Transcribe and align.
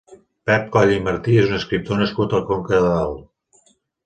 Pep 0.49 0.63
Coll 0.75 0.93
i 0.95 1.03
Martí 1.07 1.35
és 1.41 1.49
un 1.51 1.57
escriptor 1.59 2.01
nascut 2.01 2.35
a 2.39 2.41
Conca 2.49 2.81
de 2.89 2.89
Dalt. 2.97 3.71